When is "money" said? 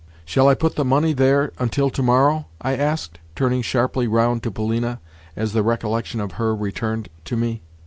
0.83-1.13